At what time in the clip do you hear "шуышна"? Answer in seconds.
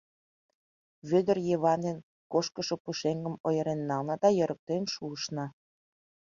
4.93-5.45